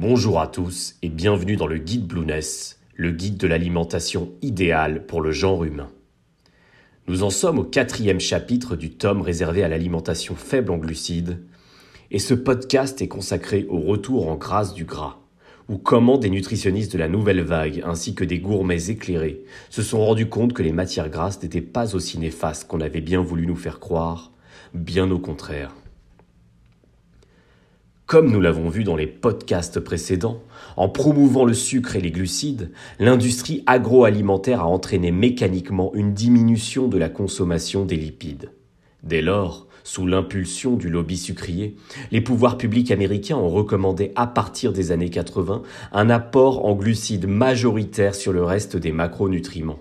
Bonjour 0.00 0.38
à 0.38 0.46
tous 0.46 0.94
et 1.02 1.08
bienvenue 1.08 1.56
dans 1.56 1.66
le 1.66 1.78
guide 1.78 2.06
Blueness, 2.06 2.78
le 2.94 3.10
guide 3.10 3.36
de 3.36 3.48
l'alimentation 3.48 4.30
idéale 4.42 5.04
pour 5.04 5.20
le 5.20 5.32
genre 5.32 5.64
humain. 5.64 5.90
Nous 7.08 7.24
en 7.24 7.30
sommes 7.30 7.58
au 7.58 7.64
quatrième 7.64 8.20
chapitre 8.20 8.76
du 8.76 8.92
tome 8.92 9.22
réservé 9.22 9.64
à 9.64 9.68
l'alimentation 9.68 10.36
faible 10.36 10.70
en 10.70 10.76
glucides, 10.76 11.40
et 12.12 12.20
ce 12.20 12.34
podcast 12.34 13.02
est 13.02 13.08
consacré 13.08 13.66
au 13.68 13.80
retour 13.80 14.28
en 14.28 14.36
grâce 14.36 14.72
du 14.72 14.84
gras, 14.84 15.18
ou 15.68 15.78
comment 15.78 16.16
des 16.16 16.30
nutritionnistes 16.30 16.92
de 16.92 16.98
la 16.98 17.08
nouvelle 17.08 17.42
vague 17.42 17.82
ainsi 17.84 18.14
que 18.14 18.22
des 18.22 18.38
gourmets 18.38 18.90
éclairés 18.90 19.42
se 19.68 19.82
sont 19.82 20.06
rendus 20.06 20.28
compte 20.28 20.52
que 20.52 20.62
les 20.62 20.70
matières 20.70 21.10
grasses 21.10 21.42
n'étaient 21.42 21.60
pas 21.60 21.96
aussi 21.96 22.20
néfastes 22.20 22.68
qu'on 22.68 22.80
avait 22.80 23.00
bien 23.00 23.20
voulu 23.20 23.48
nous 23.48 23.56
faire 23.56 23.80
croire, 23.80 24.30
bien 24.74 25.10
au 25.10 25.18
contraire. 25.18 25.74
Comme 28.08 28.30
nous 28.30 28.40
l'avons 28.40 28.70
vu 28.70 28.84
dans 28.84 28.96
les 28.96 29.06
podcasts 29.06 29.80
précédents, 29.80 30.42
en 30.78 30.88
promouvant 30.88 31.44
le 31.44 31.52
sucre 31.52 31.94
et 31.94 32.00
les 32.00 32.10
glucides, 32.10 32.70
l'industrie 32.98 33.62
agroalimentaire 33.66 34.62
a 34.62 34.66
entraîné 34.66 35.10
mécaniquement 35.10 35.92
une 35.92 36.14
diminution 36.14 36.88
de 36.88 36.96
la 36.96 37.10
consommation 37.10 37.84
des 37.84 37.96
lipides. 37.96 38.50
Dès 39.02 39.20
lors, 39.20 39.66
sous 39.84 40.06
l'impulsion 40.06 40.76
du 40.76 40.88
lobby 40.88 41.18
sucrier, 41.18 41.76
les 42.10 42.22
pouvoirs 42.22 42.56
publics 42.56 42.90
américains 42.90 43.36
ont 43.36 43.50
recommandé 43.50 44.12
à 44.16 44.26
partir 44.26 44.72
des 44.72 44.90
années 44.90 45.10
80 45.10 45.60
un 45.92 46.08
apport 46.08 46.64
en 46.64 46.74
glucides 46.74 47.28
majoritaire 47.28 48.14
sur 48.14 48.32
le 48.32 48.42
reste 48.42 48.78
des 48.78 48.92
macronutriments. 48.92 49.80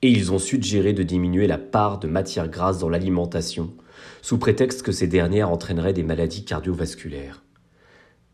Et 0.00 0.08
ils 0.08 0.32
ont 0.32 0.38
suggéré 0.38 0.94
de 0.94 1.02
diminuer 1.02 1.46
la 1.46 1.58
part 1.58 1.98
de 1.98 2.08
matières 2.08 2.48
grasses 2.48 2.78
dans 2.78 2.88
l'alimentation, 2.88 3.74
sous 4.22 4.38
prétexte 4.38 4.80
que 4.80 4.92
ces 4.92 5.08
dernières 5.08 5.50
entraîneraient 5.50 5.92
des 5.92 6.02
maladies 6.02 6.46
cardiovasculaires. 6.46 7.42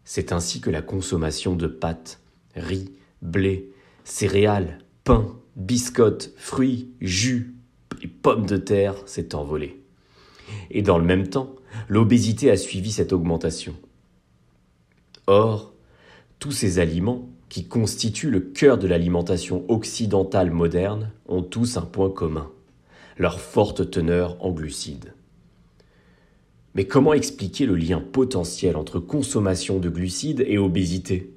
C'est 0.08 0.30
ainsi 0.30 0.60
que 0.60 0.70
la 0.70 0.82
consommation 0.82 1.56
de 1.56 1.66
pâtes, 1.66 2.20
riz, 2.54 2.92
blé, 3.22 3.72
céréales, 4.04 4.78
pain, 5.02 5.36
biscottes, 5.56 6.32
fruits, 6.36 6.92
jus 7.00 7.56
et 8.02 8.06
pommes 8.06 8.46
de 8.46 8.56
terre 8.56 8.94
s'est 9.06 9.34
envolée. 9.34 9.82
Et 10.70 10.82
dans 10.82 10.98
le 10.98 11.04
même 11.04 11.28
temps, 11.28 11.56
l'obésité 11.88 12.52
a 12.52 12.56
suivi 12.56 12.92
cette 12.92 13.12
augmentation. 13.12 13.74
Or, 15.26 15.74
tous 16.38 16.52
ces 16.52 16.78
aliments, 16.78 17.28
qui 17.48 17.66
constituent 17.66 18.30
le 18.30 18.40
cœur 18.40 18.78
de 18.78 18.86
l'alimentation 18.86 19.64
occidentale 19.68 20.52
moderne, 20.52 21.10
ont 21.26 21.42
tous 21.42 21.78
un 21.78 21.82
point 21.82 22.10
commun, 22.10 22.48
leur 23.18 23.40
forte 23.40 23.90
teneur 23.90 24.36
en 24.44 24.52
glucides. 24.52 25.14
Mais 26.76 26.84
comment 26.84 27.14
expliquer 27.14 27.64
le 27.64 27.74
lien 27.74 28.02
potentiel 28.02 28.76
entre 28.76 29.00
consommation 29.00 29.78
de 29.78 29.88
glucides 29.88 30.44
et 30.46 30.58
obésité? 30.58 31.32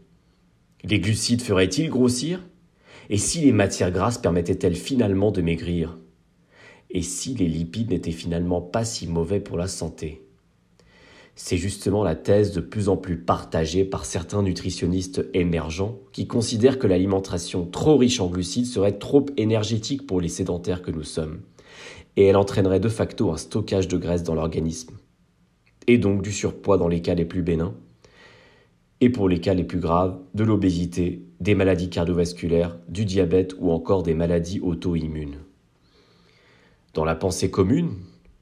Les 0.84 1.00
glucides 1.00 1.42
feraient-ils 1.42 1.90
grossir? 1.90 2.46
Et 3.10 3.16
si 3.16 3.40
les 3.40 3.54
matières 3.54 3.92
grasses 3.92 4.18
permettaient-elles 4.18 4.76
finalement 4.76 5.32
de 5.32 5.42
maigrir? 5.42 5.98
Et 6.90 7.02
si 7.02 7.36
les 7.36 7.48
lipides 7.48 7.90
n'étaient 7.90 8.12
finalement 8.12 8.60
pas 8.60 8.84
si 8.84 9.08
mauvais 9.08 9.40
pour 9.40 9.58
la 9.58 9.70
santé? 9.70 10.28
C'est 11.36 11.56
justement 11.56 12.04
la 12.04 12.16
thèse 12.16 12.52
de 12.52 12.60
plus 12.60 12.90
en 12.90 12.98
plus 12.98 13.18
partagée 13.18 13.86
par 13.86 14.04
certains 14.04 14.44
nutritionnistes 14.44 15.26
émergents 15.34 16.00
qui 16.12 16.28
considèrent 16.28 16.80
que 16.80 16.88
l'alimentation 16.88 17.66
trop 17.66 17.96
riche 17.96 18.20
en 18.20 18.28
glucides 18.28 18.66
serait 18.66 19.00
trop 19.00 19.26
énergétique 19.38 20.06
pour 20.06 20.20
les 20.20 20.28
sédentaires 20.28 20.82
que 20.82 20.92
nous 20.92 21.04
sommes, 21.04 21.40
et 22.18 22.26
elle 22.26 22.36
entraînerait 22.36 22.82
de 22.82 22.90
facto 22.90 23.32
un 23.32 23.38
stockage 23.38 23.88
de 23.88 23.96
graisse 23.96 24.24
dans 24.24 24.36
l'organisme 24.36 24.98
et 25.90 25.98
donc 25.98 26.22
du 26.22 26.32
surpoids 26.32 26.78
dans 26.78 26.88
les 26.88 27.02
cas 27.02 27.16
les 27.16 27.26
plus 27.26 27.42
bénins, 27.42 27.74
et 29.02 29.10
pour 29.10 29.28
les 29.28 29.42
cas 29.42 29.56
les 29.56 29.64
plus 29.64 29.80
graves, 29.80 30.20
de 30.36 30.44
l'obésité, 30.44 31.24
des 31.40 31.56
maladies 31.56 31.90
cardiovasculaires, 31.90 32.78
du 32.88 33.06
diabète 33.06 33.56
ou 33.58 33.72
encore 33.72 34.04
des 34.04 34.14
maladies 34.14 34.60
auto-immunes. 34.60 35.40
Dans 36.94 37.06
la 37.06 37.16
pensée 37.16 37.50
commune, 37.50 37.96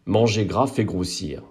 manger 0.05 0.45
gras 0.45 0.67
fait 0.67 0.83
grossir. 0.83 1.41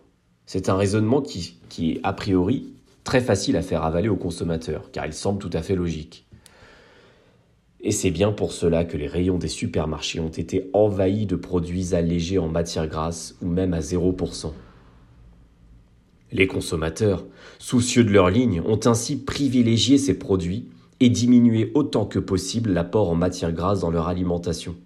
C'est 0.45 0.69
un 0.69 0.77
raisonnement 0.77 1.23
qui, 1.23 1.57
est 1.81 2.01
a 2.03 2.13
priori 2.13 2.75
très 3.03 3.23
facile 3.23 3.57
à 3.57 3.63
faire 3.63 3.83
avaler 3.83 4.11
aux 4.11 4.17
consommateurs, 4.17 4.91
car 4.93 5.07
il 5.07 5.15
semble 5.15 5.39
tout 5.39 5.51
à 5.55 5.63
fait 5.63 5.77
logique. 5.77 6.27
Et 7.81 7.91
c'est 7.91 8.11
bien 8.11 8.33
pour 8.33 8.53
cela 8.53 8.85
que 8.85 8.99
les 8.99 9.09
rayons 9.09 9.39
des 9.39 9.49
supermarchés 9.49 10.21
ont 10.21 10.29
été 10.29 10.69
envahis 10.75 11.25
de 11.25 11.37
produits 11.37 11.95
allégés 11.95 12.39
en 12.39 12.49
matière 12.49 12.87
grasse 12.87 13.35
ou 13.41 13.47
même 13.47 13.73
à 13.73 13.81
0%. 13.81 14.53
Les 16.33 16.47
consommateurs, 16.47 17.25
soucieux 17.59 18.05
de 18.05 18.11
leur 18.11 18.31
ligne, 18.31 18.61
ont 18.67 18.81
ainsi 18.85 19.17
privilégié 19.17 19.97
ces 19.97 20.19
produits 20.19 20.69
et 20.99 21.09
diminué 21.09 21.71
autant 21.75 22.05
que 22.05 22.19
possible 22.19 22.73
l'apport 22.73 23.11
en 23.11 23.15
matières 23.15 23.53
grasses 23.53 23.81
dans 23.81 23.91
leur 23.91 24.09
alimentation, 24.09 24.77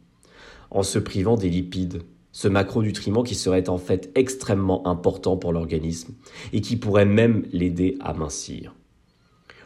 en 0.70 0.82
se 0.82 0.98
privant 0.98 1.36
des 1.36 1.48
lipides, 1.48 2.02
ce 2.32 2.48
macronutriment 2.48 3.22
qui 3.22 3.34
serait 3.34 3.68
en 3.68 3.78
fait 3.78 4.10
extrêmement 4.14 4.86
important 4.86 5.36
pour 5.36 5.52
l'organisme 5.52 6.14
et 6.52 6.60
qui 6.60 6.76
pourrait 6.76 7.06
même 7.06 7.44
l'aider 7.52 7.96
à 8.00 8.12
mincir. 8.12 8.74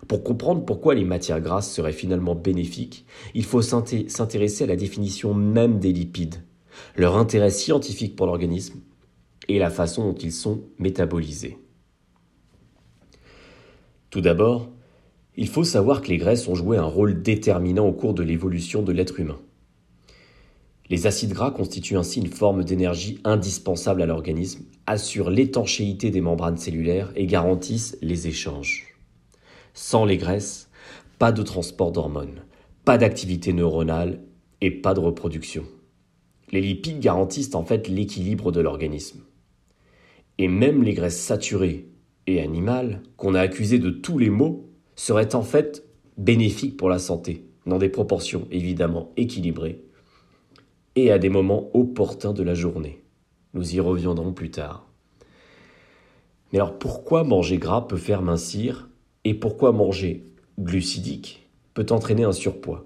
Pour 0.06 0.22
comprendre 0.22 0.64
pourquoi 0.64 0.94
les 0.94 1.04
matières 1.04 1.40
grasses 1.40 1.72
seraient 1.72 1.92
finalement 1.92 2.34
bénéfiques, 2.34 3.06
il 3.34 3.44
faut 3.44 3.62
s'intéresser 3.62 4.64
à 4.64 4.66
la 4.66 4.76
définition 4.76 5.34
même 5.34 5.78
des 5.78 5.92
lipides, 5.92 6.36
leur 6.96 7.16
intérêt 7.16 7.50
scientifique 7.50 8.14
pour 8.14 8.26
l'organisme 8.26 8.80
et 9.48 9.58
la 9.58 9.70
façon 9.70 10.04
dont 10.12 10.18
ils 10.18 10.32
sont 10.32 10.62
métabolisés. 10.78 11.58
Tout 14.14 14.20
d'abord, 14.20 14.70
il 15.36 15.48
faut 15.48 15.64
savoir 15.64 16.00
que 16.00 16.06
les 16.06 16.18
graisses 16.18 16.46
ont 16.46 16.54
joué 16.54 16.76
un 16.76 16.84
rôle 16.84 17.20
déterminant 17.20 17.88
au 17.88 17.92
cours 17.92 18.14
de 18.14 18.22
l'évolution 18.22 18.80
de 18.84 18.92
l'être 18.92 19.18
humain. 19.18 19.40
Les 20.88 21.08
acides 21.08 21.32
gras 21.32 21.50
constituent 21.50 21.96
ainsi 21.96 22.20
une 22.20 22.28
forme 22.28 22.62
d'énergie 22.62 23.18
indispensable 23.24 24.02
à 24.02 24.06
l'organisme, 24.06 24.66
assurent 24.86 25.30
l'étanchéité 25.30 26.12
des 26.12 26.20
membranes 26.20 26.58
cellulaires 26.58 27.10
et 27.16 27.26
garantissent 27.26 27.98
les 28.02 28.28
échanges. 28.28 28.94
Sans 29.72 30.04
les 30.04 30.16
graisses, 30.16 30.70
pas 31.18 31.32
de 31.32 31.42
transport 31.42 31.90
d'hormones, 31.90 32.44
pas 32.84 32.98
d'activité 32.98 33.52
neuronale 33.52 34.20
et 34.60 34.70
pas 34.70 34.94
de 34.94 35.00
reproduction. 35.00 35.64
Les 36.52 36.60
lipides 36.60 37.00
garantissent 37.00 37.56
en 37.56 37.64
fait 37.64 37.88
l'équilibre 37.88 38.52
de 38.52 38.60
l'organisme. 38.60 39.24
Et 40.38 40.46
même 40.46 40.84
les 40.84 40.94
graisses 40.94 41.20
saturées 41.20 41.88
et 42.26 42.40
animal, 42.40 43.00
qu'on 43.16 43.34
a 43.34 43.40
accusé 43.40 43.78
de 43.78 43.90
tous 43.90 44.18
les 44.18 44.30
maux, 44.30 44.68
serait 44.96 45.34
en 45.34 45.42
fait 45.42 45.84
bénéfique 46.16 46.76
pour 46.76 46.88
la 46.88 46.98
santé, 46.98 47.44
dans 47.66 47.78
des 47.78 47.88
proportions 47.88 48.46
évidemment 48.50 49.10
équilibrées, 49.16 49.80
et 50.96 51.10
à 51.10 51.18
des 51.18 51.28
moments 51.28 51.70
opportuns 51.74 52.32
de 52.32 52.42
la 52.42 52.54
journée. 52.54 53.02
Nous 53.52 53.74
y 53.74 53.80
reviendrons 53.80 54.32
plus 54.32 54.50
tard. 54.50 54.86
Mais 56.52 56.58
alors 56.60 56.78
pourquoi 56.78 57.24
manger 57.24 57.58
gras 57.58 57.82
peut 57.82 57.96
faire 57.96 58.22
mincir 58.22 58.88
et 59.24 59.34
pourquoi 59.34 59.72
manger 59.72 60.24
glucidique 60.58 61.48
peut 61.74 61.86
entraîner 61.90 62.24
un 62.24 62.32
surpoids? 62.32 62.84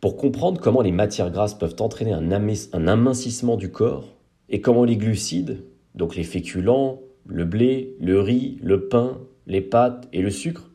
Pour 0.00 0.16
comprendre 0.16 0.60
comment 0.60 0.82
les 0.82 0.92
matières 0.92 1.32
grasses 1.32 1.58
peuvent 1.58 1.74
entraîner 1.80 2.12
un, 2.12 2.30
amincissement 2.30 3.56
du 3.56 3.72
corps 3.72 4.06
et 4.48 4.60
comment 4.60 4.84
les 4.84 4.96
glucides, 4.96 5.64
donc 5.96 6.14
les 6.14 6.22
féculents, 6.22 7.00
le 7.28 7.44
blé, 7.44 7.94
le 8.00 8.20
riz, 8.20 8.58
le 8.62 8.88
pain, 8.88 9.18
les 9.46 9.60
pâtes 9.60 10.08
et 10.12 10.22
le 10.22 10.30
sucre 10.30 10.70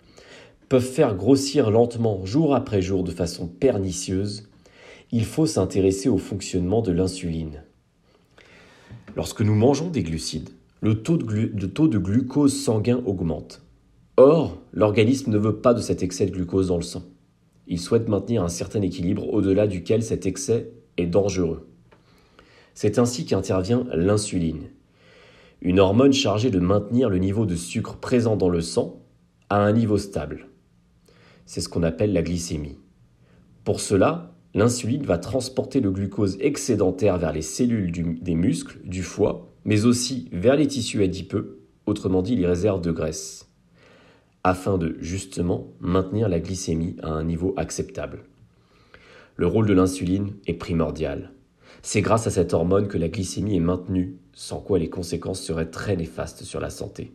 peuvent 0.69 0.81
faire 0.83 1.15
grossir 1.15 1.69
lentement 1.69 2.25
jour 2.25 2.55
après 2.55 2.81
jour 2.81 3.03
de 3.03 3.11
façon 3.11 3.47
pernicieuse, 3.47 4.49
il 5.11 5.25
faut 5.25 5.45
s'intéresser 5.45 6.09
au 6.09 6.17
fonctionnement 6.17 6.81
de 6.81 6.91
l'insuline. 6.91 7.63
Lorsque 9.15 9.41
nous 9.41 9.53
mangeons 9.53 9.89
des 9.89 10.01
glucides, 10.01 10.49
le 10.81 11.01
taux 11.01 11.17
de, 11.17 11.97
glucose 11.97 12.59
sanguin 12.59 13.01
augmente. 13.05 13.61
Or, 14.17 14.57
l'organisme 14.73 15.31
ne 15.31 15.37
veut 15.37 15.57
pas 15.57 15.73
de 15.73 15.81
cet 15.81 16.03
excès 16.03 16.25
de 16.25 16.31
glucose 16.31 16.67
dans 16.67 16.77
le 16.77 16.83
sang. 16.83 17.03
Il 17.67 17.79
souhaite 17.79 18.09
maintenir 18.09 18.43
un 18.43 18.49
certain 18.49 18.81
équilibre 18.81 19.31
au-delà 19.31 19.67
duquel 19.67 20.03
cet 20.03 20.25
excès 20.25 20.71
est 20.97 21.05
dangereux. 21.05 21.69
C'est 22.73 22.99
ainsi 22.99 23.25
qu'intervient 23.25 23.85
l'insuline, 23.93 24.63
une 25.63 25.79
hormone 25.79 26.11
chargée 26.11 26.51
de 26.51 26.59
maintenir 26.59 27.09
le 27.09 27.17
niveau 27.17 27.45
de 27.45 27.55
sucre 27.55 27.95
présent 27.95 28.35
dans 28.35 28.49
le 28.49 28.59
sang 28.59 29.01
à 29.49 29.59
un 29.59 29.71
niveau 29.71 29.97
stable. 29.97 30.49
C'est 31.45 31.61
ce 31.61 31.69
qu'on 31.69 31.83
appelle 31.83 32.11
la 32.11 32.21
glycémie. 32.21 32.77
Pour 33.63 33.79
cela, 33.79 34.35
l'insuline 34.53 35.05
va 35.05 35.17
transporter 35.17 35.79
le 35.79 35.91
glucose 35.91 36.37
excédentaire 36.41 37.17
vers 37.17 37.31
les 37.31 37.41
cellules 37.41 37.91
des 37.91 38.35
muscles, 38.35 38.81
du 38.83 39.03
foie, 39.03 39.53
mais 39.63 39.85
aussi 39.85 40.27
vers 40.33 40.57
les 40.57 40.67
tissus 40.67 41.01
adipeux, 41.01 41.61
autrement 41.85 42.21
dit 42.21 42.35
les 42.35 42.45
réserves 42.45 42.81
de 42.81 42.91
graisse, 42.91 43.49
afin 44.43 44.77
de 44.77 44.97
justement 44.99 45.71
maintenir 45.79 46.27
la 46.27 46.41
glycémie 46.41 46.97
à 47.01 47.07
un 47.07 47.23
niveau 47.23 47.53
acceptable. 47.55 48.25
Le 49.37 49.47
rôle 49.47 49.65
de 49.65 49.73
l'insuline 49.73 50.33
est 50.45 50.55
primordial. 50.55 51.31
C'est 51.81 52.01
grâce 52.01 52.27
à 52.27 52.31
cette 52.31 52.53
hormone 52.53 52.89
que 52.89 52.97
la 52.97 53.07
glycémie 53.07 53.55
est 53.55 53.61
maintenue, 53.61 54.17
sans 54.33 54.59
quoi 54.59 54.79
les 54.79 54.89
conséquences 54.89 55.41
seraient 55.41 55.69
très 55.69 55.95
néfastes 55.95 56.43
sur 56.43 56.59
la 56.59 56.69
santé. 56.69 57.13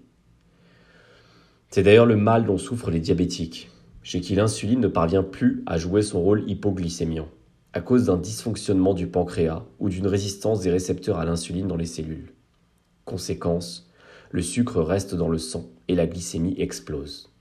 C'est 1.71 1.83
d'ailleurs 1.83 2.07
le 2.07 2.17
mal 2.17 2.47
dont 2.47 2.59
souffrent 2.59 2.91
les 2.91 3.01
diabétiques, 3.01 3.71
chez 4.03 4.21
qui 4.21 4.35
l'insuline 4.35 4.81
ne 4.81 4.89
parvient 4.89 5.23
plus 5.23 5.63
à 5.67 5.77
jouer 5.77 6.03
son 6.03 6.23
rôle 6.23 6.49
hypoglycémiant, 6.49 7.29
à 7.73 7.81
cause 7.81 8.07
d'un 8.07 8.17
dysfonctionnement 8.17 8.95
du 8.95 9.07
pancréas 9.07 9.67
ou 9.79 9.89
d'une 9.89 10.07
résistance 10.07 10.61
des 10.61 10.71
récepteurs 10.71 11.19
à 11.19 11.25
l'insuline 11.25 11.67
dans 11.67 11.77
les 11.77 11.87
cellules. 11.87 12.33
Conséquence, 13.05 13.91
le 14.31 14.43
sucre 14.43 14.81
reste 14.81 15.15
dans 15.15 15.29
le 15.29 15.39
sang 15.39 15.71
et 15.89 15.95
la 15.95 16.07
glycémie 16.07 16.55
explose. 16.59 17.33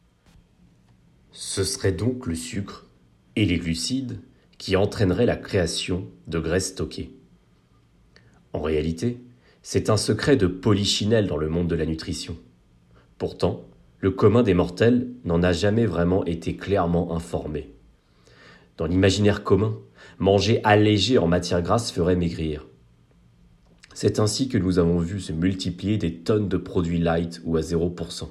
Ce 1.31 1.63
serait 1.63 1.91
donc 1.91 2.25
le 2.25 2.35
sucre 2.35 2.87
et 3.35 3.45
les 3.45 3.59
glucides 3.59 4.19
qui 4.57 4.75
entraîneraient 4.75 5.25
la 5.25 5.37
création 5.37 6.07
de 6.27 6.39
graisses 6.39 6.69
stockées. 6.69 7.13
En 8.53 8.61
réalité, 8.61 9.21
c'est 9.69 9.89
un 9.89 9.97
secret 9.97 10.37
de 10.37 10.47
polichinelle 10.47 11.27
dans 11.27 11.35
le 11.35 11.49
monde 11.49 11.67
de 11.67 11.75
la 11.75 11.85
nutrition. 11.85 12.37
Pourtant, 13.17 13.65
le 13.99 14.11
commun 14.11 14.41
des 14.41 14.53
mortels 14.53 15.09
n'en 15.25 15.43
a 15.43 15.51
jamais 15.51 15.85
vraiment 15.85 16.23
été 16.23 16.55
clairement 16.55 17.13
informé. 17.13 17.73
Dans 18.77 18.85
l'imaginaire 18.85 19.43
commun, 19.43 19.77
manger 20.19 20.61
allégé 20.63 21.17
en 21.17 21.27
matière 21.27 21.61
grasse 21.61 21.91
ferait 21.91 22.15
maigrir. 22.15 22.65
C'est 23.93 24.21
ainsi 24.21 24.47
que 24.47 24.57
nous 24.57 24.79
avons 24.79 24.99
vu 24.99 25.19
se 25.19 25.33
multiplier 25.33 25.97
des 25.97 26.13
tonnes 26.13 26.47
de 26.47 26.55
produits 26.55 26.99
light 26.99 27.41
ou 27.43 27.57
à 27.57 27.59
0%. 27.59 28.29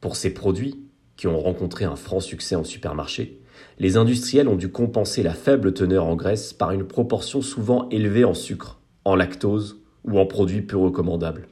Pour 0.00 0.16
ces 0.16 0.32
produits, 0.32 0.80
qui 1.18 1.26
ont 1.26 1.38
rencontré 1.38 1.84
un 1.84 1.96
franc 1.96 2.20
succès 2.20 2.54
en 2.54 2.64
supermarché, 2.64 3.38
les 3.78 3.98
industriels 3.98 4.48
ont 4.48 4.56
dû 4.56 4.70
compenser 4.70 5.22
la 5.22 5.34
faible 5.34 5.74
teneur 5.74 6.06
en 6.06 6.16
graisse 6.16 6.54
par 6.54 6.70
une 6.70 6.86
proportion 6.86 7.42
souvent 7.42 7.86
élevée 7.90 8.24
en 8.24 8.32
sucre, 8.32 8.80
en 9.04 9.16
lactose 9.16 9.80
ou 10.04 10.18
en 10.18 10.26
produits 10.26 10.62
peu 10.62 10.76
recommandables. 10.76 11.48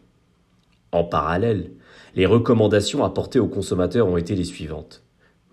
En 0.90 1.04
parallèle, 1.04 1.70
les 2.14 2.26
recommandations 2.26 3.04
apportées 3.04 3.38
aux 3.38 3.48
consommateurs 3.48 4.08
ont 4.08 4.16
été 4.16 4.34
les 4.34 4.44
suivantes. 4.44 5.02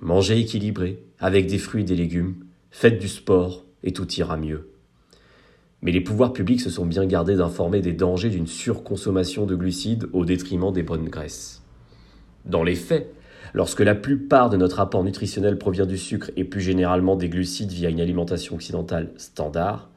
Mangez 0.01 0.39
équilibré, 0.39 1.03
avec 1.19 1.47
des 1.47 1.57
fruits 1.57 1.81
et 1.81 1.85
des 1.85 1.95
légumes, 1.95 2.35
faites 2.71 2.99
du 2.99 3.07
sport, 3.07 3.65
et 3.83 3.93
tout 3.93 4.09
ira 4.13 4.37
mieux. 4.37 4.69
Mais 5.81 5.91
les 5.91 6.01
pouvoirs 6.01 6.33
publics 6.33 6.59
se 6.59 6.69
sont 6.69 6.85
bien 6.85 7.05
gardés 7.05 7.37
d'informer 7.37 7.79
des 7.79 7.93
dangers 7.93 8.29
d'une 8.29 8.47
surconsommation 8.47 9.45
de 9.45 9.55
glucides 9.55 10.09
au 10.11 10.25
détriment 10.25 10.73
des 10.73 10.83
bonnes 10.83 11.07
graisses. 11.07 11.63
Dans 12.45 12.63
les 12.63 12.75
faits, 12.75 13.13
Lorsque 13.53 13.79
la 13.79 13.95
plupart 13.95 14.49
de 14.49 14.57
notre 14.57 14.79
apport 14.79 15.03
nutritionnel 15.03 15.57
provient 15.57 15.85
du 15.85 15.97
sucre 15.97 16.31
et 16.35 16.43
plus 16.43 16.61
généralement 16.61 17.15
des 17.15 17.29
glucides 17.29 17.71
via 17.71 17.89
une 17.89 18.01
alimentation 18.01 18.55
occidentale 18.55 19.11
standard, 19.17 19.89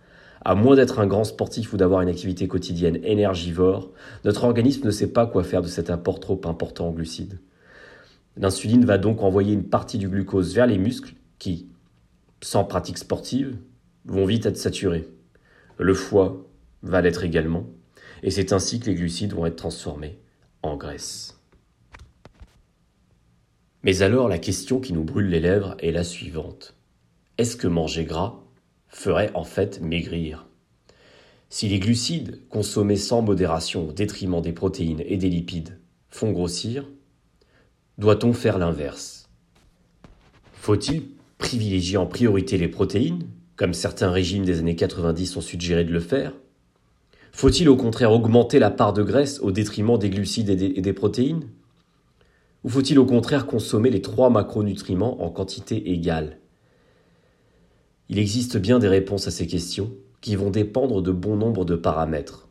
à 0.44 0.55
moins 0.55 0.77
d'être 0.77 0.99
un 0.99 1.06
grand 1.06 1.25
sportif 1.25 1.73
ou 1.73 1.77
d'avoir 1.77 2.00
une 2.00 2.09
activité 2.09 2.49
quotidienne 2.49 2.99
énergivore, 3.05 3.91
notre 4.25 4.44
organisme 4.44 4.87
ne 4.87 4.91
sait 4.91 5.12
pas 5.12 5.27
quoi 5.27 5.44
faire 5.44 5.62
de 5.62 5.69
cet 5.69 5.91
apport 5.91 6.21
trop 6.21 6.41
important 6.44 6.89
en 6.89 6.93
glucides. 6.93 7.39
L'insuline 8.37 8.85
va 8.85 8.99
donc 8.99 9.23
envoyer 9.23 9.53
une 9.53 9.69
partie 9.69 9.99
du 9.99 10.09
glucose 10.09 10.55
vers 10.55 10.67
les 10.67 10.79
muscles 10.79 11.15
qui, 11.39 11.69
sans 12.41 12.65
pratique 12.65 12.99
sportive, 12.99 13.56
vont 14.05 14.25
vite 14.25 14.47
être 14.47 14.56
saturés. 14.56 15.09
Le 15.79 15.94
foie 15.94 16.44
va 16.83 17.00
l'être 17.00 17.25
également, 17.25 17.67
et 18.23 18.31
c'est 18.31 18.53
ainsi 18.53 18.81
que 18.81 18.87
les 18.87 18.94
glucides 18.94 19.35
vont 19.35 19.47
être 19.47 19.56
transformés 19.56 20.19
en 20.62 20.77
graisse. 20.77 21.39
Mais 23.85 24.03
alors 24.03 24.29
la 24.29 24.39
question 24.39 24.81
qui 24.81 24.93
nous 24.93 25.05
brûle 25.05 25.29
les 25.29 25.41
lèvres 25.41 25.77
est 25.81 25.93
la 25.93 26.05
suivante. 26.05 26.75
Est-ce 27.39 27.56
que 27.56 27.67
manger 27.69 28.05
gras 28.05 28.42
ferait 28.93 29.31
en 29.35 29.44
fait 29.44 29.81
maigrir. 29.81 30.47
Si 31.49 31.69
les 31.69 31.81
glucides, 31.81 32.47
consommés 32.49 32.97
sans 32.97 33.23
modération 33.23 33.89
au 33.89 33.93
détriment 33.93 34.41
des 34.41 34.53
protéines 34.53 35.03
et 35.05 35.17
des 35.17 35.29
lipides, 35.29 35.79
font 36.09 36.31
grossir, 36.31 36.89
doit-on 37.99 38.33
faire 38.33 38.59
l'inverse? 38.59 39.29
Faut-il 40.55 41.03
privilégier 41.39 41.97
en 41.97 42.06
priorité 42.06 42.56
les 42.56 42.69
protéines, 42.69 43.27
comme 43.56 43.75
certains 43.75 44.11
régimes 44.11 44.44
des 44.44 44.61
années 44.61 44.77
90 44.77 45.37
ont 45.37 45.41
suggéré 45.41 45.85
de 45.85 45.93
le 45.93 46.00
faire? 46.00 46.33
Faut-il 47.33 47.69
au 47.69 47.77
contraire 47.77 48.12
augmenter 48.12 48.59
la 48.59 48.71
part 48.71 48.93
de 48.93 49.03
graisse 49.03 49.41
au 49.41 49.53
détriment 49.53 49.99
des 49.99 50.11
glucides 50.11 50.50
et 50.50 50.56
des, 50.56 50.73
et 50.77 50.81
des 50.83 50.93
protéines? 50.93 51.49
Ou 52.65 52.69
faut-il 52.69 52.99
au 52.99 53.06
contraire 53.06 53.47
consommer 53.47 53.91
les 53.91 54.03
trois 54.03 54.31
macronutriments 54.31 55.23
en 55.23 55.31
quantité 55.31 55.91
égale? 55.91 56.39
Il 58.12 58.19
existe 58.19 58.59
bien 58.59 58.79
des 58.79 58.88
réponses 58.88 59.26
à 59.26 59.31
ces 59.31 59.47
questions 59.47 59.91
qui 60.20 60.37
vont 60.37 60.50
dépendre 60.50 61.00
de 61.00 61.12
bon 61.12 61.35
nombre 61.35 61.64
de 61.64 61.76
paramètres. 61.76 62.47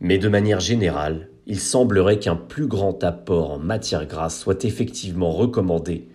Mais 0.00 0.18
de 0.18 0.28
manière 0.28 0.60
générale, 0.60 1.30
il 1.46 1.60
semblerait 1.60 2.18
qu'un 2.18 2.36
plus 2.36 2.66
grand 2.66 3.02
apport 3.02 3.52
en 3.52 3.58
matière 3.58 4.04
grasse 4.04 4.38
soit 4.38 4.66
effectivement 4.66 5.32
recommandé 5.32 6.08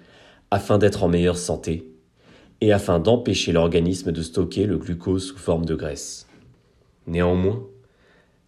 afin 0.52 0.78
d'être 0.78 1.02
en 1.02 1.08
meilleure 1.08 1.40
santé 1.40 1.92
et 2.62 2.72
afin 2.72 3.00
d'empêcher 3.00 3.52
l'organisme 3.52 4.12
de 4.12 4.22
stocker 4.22 4.68
le 4.68 4.78
glucose 4.78 5.30
sous 5.30 5.40
forme 5.40 5.66
de 5.66 5.74
graisse. 5.74 6.28
Néanmoins, 7.08 7.66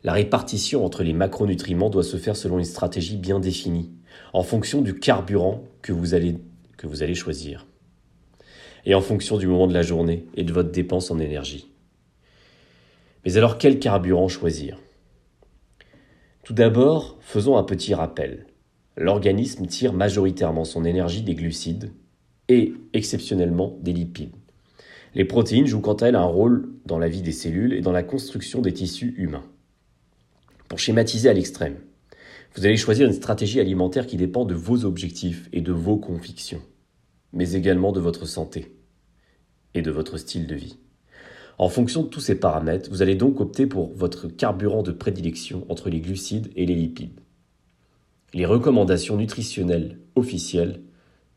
la 0.04 0.14
répartition 0.14 0.86
entre 0.86 1.02
les 1.02 1.14
macronutriments 1.14 1.90
doit 1.90 2.04
se 2.04 2.18
faire 2.18 2.38
selon 2.38 2.60
une 2.60 2.66
stratégie 2.66 3.18
bien 3.18 3.40
définie 3.40 3.90
en 4.34 4.44
fonction 4.44 4.84
du 4.84 4.94
carburant 4.94 5.64
que 5.82 5.92
vous 5.92 6.14
allez, 6.14 6.38
que 6.78 6.86
vous 6.86 7.02
allez 7.02 7.16
choisir, 7.16 7.66
et 8.86 8.96
en 8.96 9.02
fonction 9.02 9.38
du 9.38 9.48
moment 9.48 9.68
de 9.68 9.74
la 9.74 9.82
journée 9.82 10.26
et 10.36 10.44
de 10.44 10.54
votre 10.54 10.72
dépense 10.72 11.12
en 11.12 11.20
énergie. 11.20 11.70
Mais 13.26 13.38
alors 13.38 13.58
quel 13.58 13.80
carburant 13.80 14.28
choisir? 14.28 14.78
Tout 16.44 16.54
d'abord, 16.54 17.18
faisons 17.22 17.58
un 17.58 17.64
petit 17.64 17.94
rappel. 17.94 18.48
L'organisme 18.98 19.66
tire 19.66 19.94
majoritairement 19.94 20.66
son 20.66 20.84
énergie 20.84 21.22
des 21.22 21.36
glucides 21.36 21.94
et, 22.50 22.74
exceptionnellement, 22.92 23.78
des 23.82 23.94
lipides. 23.94 24.36
Les 25.16 25.26
protéines 25.26 25.68
jouent 25.68 25.80
quant 25.80 25.94
à 25.94 26.08
elles 26.08 26.16
un 26.16 26.26
rôle 26.26 26.70
dans 26.86 27.00
la 27.00 27.08
vie 27.08 27.22
des 27.22 27.32
cellules 27.32 27.74
et 27.74 27.82
dans 27.82 27.92
la 27.92 28.04
construction 28.04 28.62
des 28.62 28.74
tissus 28.74 29.14
humains. 29.18 29.46
Pour 30.68 30.80
schématiser 30.80 31.30
à 31.30 31.34
l'extrême, 31.34 31.78
vous 32.56 32.66
allez 32.66 32.78
choisir 32.78 33.08
une 33.08 33.14
stratégie 33.14 33.60
alimentaire 33.60 34.06
qui 34.06 34.18
dépend 34.18 34.44
de 34.44 34.54
vos 34.54 34.86
objectifs 34.86 35.50
et 35.54 35.62
de 35.62 35.72
vos 35.72 35.98
convictions, 35.98 36.62
mais 37.34 37.54
également 37.54 37.92
de 37.92 38.00
votre 38.00 38.26
santé 38.26 38.76
et 39.74 39.82
de 39.82 39.92
votre 39.92 40.18
style 40.18 40.48
de 40.48 40.56
vie. 40.56 40.78
En 41.58 41.70
fonction 41.70 42.04
de 42.04 42.08
tous 42.08 42.20
ces 42.20 42.40
paramètres, 42.40 42.90
vous 42.90 43.02
allez 43.02 43.16
donc 43.16 43.40
opter 43.42 43.68
pour 43.68 43.94
votre 43.94 44.28
carburant 44.28 44.84
de 44.84 44.92
prédilection 44.92 45.66
entre 45.70 45.90
les 45.90 46.00
glucides 46.00 46.52
et 46.56 46.66
les 46.66 46.76
lipides. 46.76 47.20
Les 48.34 48.46
recommandations 48.46 49.18
nutritionnelles 49.18 50.00
officielles, 50.16 50.82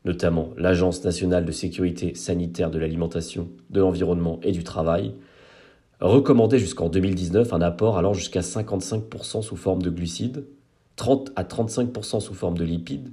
notamment 0.05 0.51
l'Agence 0.57 1.03
nationale 1.03 1.45
de 1.45 1.51
sécurité 1.51 2.15
sanitaire 2.15 2.71
de 2.71 2.79
l'alimentation, 2.79 3.49
de 3.69 3.79
l'environnement 3.79 4.39
et 4.41 4.51
du 4.51 4.63
travail, 4.63 5.13
recommandaient 5.99 6.59
jusqu'en 6.59 6.89
2019 6.89 7.53
un 7.53 7.61
apport 7.61 7.97
allant 7.97 8.13
jusqu'à 8.13 8.41
55% 8.41 9.41
sous 9.41 9.55
forme 9.55 9.81
de 9.81 9.89
glucides, 9.89 10.45
30 10.95 11.31
à 11.35 11.43
35% 11.43 12.19
sous 12.19 12.33
forme 12.33 12.57
de 12.57 12.63
lipides 12.63 13.11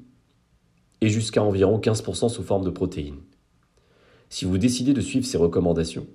et 1.00 1.08
jusqu'à 1.08 1.42
environ 1.42 1.78
15% 1.78 2.28
sous 2.28 2.42
forme 2.42 2.64
de 2.64 2.70
protéines. 2.70 3.20
Si 4.28 4.44
vous 4.44 4.58
décidez 4.58 4.92
de 4.92 5.00
suivre 5.00 5.26
ces 5.26 5.38
recommandations, 5.38 6.06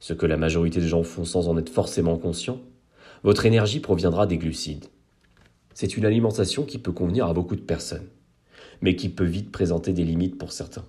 ce 0.00 0.12
que 0.12 0.26
la 0.26 0.36
majorité 0.36 0.80
des 0.80 0.88
gens 0.88 1.02
font 1.02 1.24
sans 1.24 1.48
en 1.48 1.58
être 1.58 1.70
forcément 1.70 2.16
conscient, 2.18 2.60
votre 3.22 3.46
énergie 3.46 3.80
proviendra 3.80 4.26
des 4.26 4.38
glucides. 4.38 4.86
C'est 5.74 5.96
une 5.96 6.04
alimentation 6.04 6.64
qui 6.64 6.78
peut 6.78 6.92
convenir 6.92 7.26
à 7.26 7.34
beaucoup 7.34 7.56
de 7.56 7.60
personnes, 7.60 8.08
mais 8.80 8.96
qui 8.96 9.08
peut 9.08 9.24
vite 9.24 9.50
présenter 9.50 9.92
des 9.92 10.04
limites 10.04 10.38
pour 10.38 10.52
certains. 10.52 10.84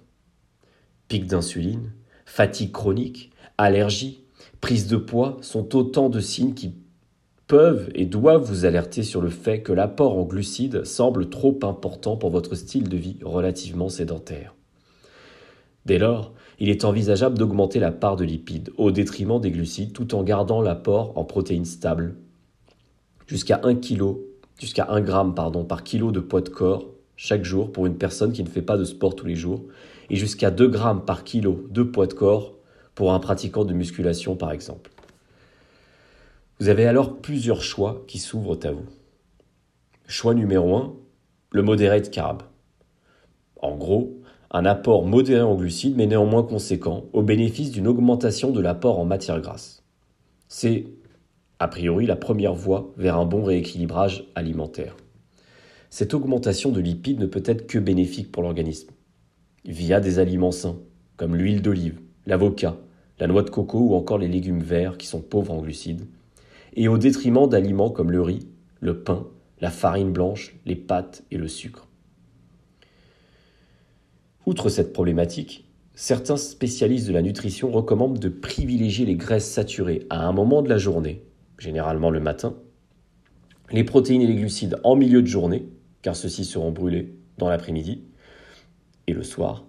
Pic 1.08 1.26
d'insuline, 1.26 1.92
fatigue 2.26 2.72
chronique, 2.72 3.32
allergie, 3.58 4.24
prise 4.62 4.88
de 4.88 4.98
poids 4.98 5.38
sont 5.42 5.76
autant 5.76 6.10
de 6.10 6.20
signes 6.20 6.54
qui 6.54 6.76
peuvent 7.50 7.90
et 7.96 8.06
doivent 8.06 8.44
vous 8.44 8.66
alerter 8.66 9.02
sur 9.02 9.22
le 9.22 9.32
fait 9.32 9.64
que 9.64 9.74
l'apport 9.74 10.16
en 10.16 10.24
glucides 10.24 10.86
semble 10.86 11.30
trop 11.30 11.60
important 11.64 12.16
pour 12.16 12.30
votre 12.30 12.54
style 12.54 12.88
de 12.88 12.96
vie 12.96 13.18
relativement 13.24 13.90
sédentaire. 13.90 14.54
Dès 15.86 15.98
lors, 15.98 16.32
il 16.60 16.70
est 16.70 16.86
envisageable 16.86 17.40
d'augmenter 17.40 17.80
la 17.80 17.92
part 17.92 18.18
de 18.18 18.24
lipides 18.24 18.70
au 18.78 18.92
détriment 18.92 19.42
des 19.42 19.50
glucides 19.50 19.94
tout 19.94 20.14
en 20.14 20.22
gardant 20.22 20.62
l'apport 20.62 21.18
en 21.18 21.26
protéines 21.26 21.66
stables 21.66 22.16
jusqu'à 23.26 23.62
1 23.64 23.76
kg, 23.76 24.18
jusqu'à 24.60 24.88
1 24.92 25.04
g 25.04 25.14
pardon, 25.36 25.66
par 25.66 25.84
kilo 25.84 26.12
de 26.12 26.20
poids 26.20 26.42
de 26.42 26.50
corps 26.50 26.86
chaque 27.16 27.44
jour 27.44 27.72
pour 27.72 27.88
une 27.88 27.98
personne 27.98 28.32
qui 28.32 28.44
ne 28.44 28.50
fait 28.50 28.62
pas 28.62 28.78
de 28.78 28.86
sport 28.86 29.16
tous 29.16 29.26
les 29.26 29.36
jours 29.36 29.64
et 30.12 30.18
jusqu'à 30.18 30.52
2 30.52 30.72
g 30.72 30.80
par 31.04 31.24
kilo 31.24 31.66
de 31.72 31.82
poids 31.82 32.06
de 32.06 32.14
corps 32.14 32.54
pour 32.94 33.12
un 33.12 33.20
pratiquant 33.20 33.66
de 33.66 33.74
musculation 33.74 34.36
par 34.36 34.52
exemple. 34.52 34.92
Vous 36.62 36.68
avez 36.68 36.86
alors 36.86 37.22
plusieurs 37.22 37.62
choix 37.62 38.04
qui 38.06 38.20
s'ouvrent 38.20 38.60
à 38.64 38.72
vous. 38.72 38.86
Choix 40.08 40.34
numéro 40.34 40.76
1, 40.76 40.94
le 41.54 41.62
moderate 41.62 42.12
carb. 42.12 42.44
En 43.62 43.78
gros, 43.78 44.20
un 44.52 44.66
apport 44.66 45.06
modéré 45.06 45.42
en 45.42 45.56
glucides 45.56 45.96
mais 45.96 46.06
néanmoins 46.06 46.44
conséquent 46.44 47.06
au 47.14 47.24
bénéfice 47.24 47.72
d'une 47.72 47.88
augmentation 47.88 48.52
de 48.52 48.60
l'apport 48.60 49.00
en 49.00 49.06
matière 49.06 49.40
grasse. 49.40 49.86
C'est, 50.50 50.88
a 51.60 51.70
priori, 51.70 52.06
la 52.06 52.18
première 52.18 52.56
voie 52.56 52.92
vers 52.98 53.18
un 53.18 53.26
bon 53.26 53.42
rééquilibrage 53.42 54.26
alimentaire. 54.36 54.98
cette 55.90 56.14
augmentation 56.14 56.72
de 56.72 56.82
lipides 56.82 57.22
ne 57.22 57.26
peut 57.26 57.44
être 57.46 57.68
que 57.68 57.80
bénéfique 57.80 58.34
pour 58.34 58.44
l'organisme, 58.44 58.92
via 59.64 60.02
des 60.02 60.20
aliments 60.20 60.52
sains, 60.52 60.78
comme 61.16 61.38
l'huile 61.38 61.62
d'olive, 61.62 62.02
l'avocat, 62.26 62.76
la 63.18 63.28
noix 63.28 63.44
de 63.44 63.50
coco 63.50 63.80
ou 63.80 63.96
encore 63.96 64.18
les 64.18 64.28
légumes 64.28 64.62
verts 64.62 64.98
qui 64.98 65.08
sont 65.08 65.22
pauvres 65.22 65.54
en 65.54 65.62
glucides, 65.62 66.06
et 66.74 66.88
au 66.88 66.98
détriment 66.98 67.48
d'aliments 67.48 67.90
comme 67.90 68.12
le 68.12 68.22
riz, 68.22 68.48
le 68.80 69.04
pain, 69.04 69.28
la 69.62 69.72
farine 69.72 70.12
blanche, 70.12 70.56
les 70.66 70.76
pâtes 70.76 71.24
et 71.32 71.38
le 71.38 71.48
sucre. 71.48 71.88
Outre 74.46 74.70
cette 74.70 74.94
problématique, 74.94 75.66
certains 75.94 76.38
spécialistes 76.38 77.08
de 77.08 77.14
la 77.14 77.22
nutrition 77.22 77.72
recommandent 77.72 78.20
de 78.20 78.30
privilégier 78.30 79.06
les 79.06 79.16
graisses 79.16 79.50
saturées 79.50 80.08
à 80.10 80.26
un 80.26 80.32
moment 80.32 80.62
de 80.62 80.70
la 80.70 80.78
journée, 80.78 81.24
généralement 81.58 82.10
le 82.10 82.20
matin, 82.20 82.56
les 83.72 83.84
protéines 83.84 84.22
et 84.22 84.28
les 84.28 84.36
glucides 84.36 84.80
en 84.84 84.96
milieu 84.96 85.22
de 85.22 85.28
journée, 85.28 85.68
car 86.02 86.16
ceux-ci 86.16 86.46
seront 86.46 86.72
brûlés 86.72 87.14
dans 87.38 87.50
l'après-midi 87.50 88.04
et 89.08 89.14
le 89.14 89.24
soir, 89.24 89.66